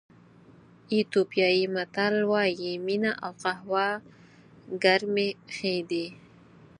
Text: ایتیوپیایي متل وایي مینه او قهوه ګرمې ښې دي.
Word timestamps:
ایتیوپیایي 0.93 1.65
متل 1.75 2.15
وایي 2.31 2.71
مینه 2.85 3.11
او 3.23 3.31
قهوه 3.41 3.87
ګرمې 4.83 5.29
ښې 5.55 5.75
دي. 5.89 6.05